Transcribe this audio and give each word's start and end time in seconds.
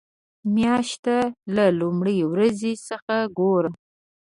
مياشت 0.53 1.05
له 1.55 1.65
لومړۍ 1.79 2.19
ورځې 2.31 2.73
څخه 2.87 3.15
ګوره. 3.37 3.71